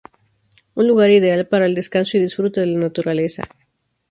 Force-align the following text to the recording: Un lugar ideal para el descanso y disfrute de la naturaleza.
Un 0.73 0.87
lugar 0.87 1.11
ideal 1.11 1.47
para 1.47 1.67
el 1.67 1.75
descanso 1.75 2.17
y 2.17 2.21
disfrute 2.21 2.59
de 2.61 2.65
la 2.65 2.79
naturaleza. 2.79 3.43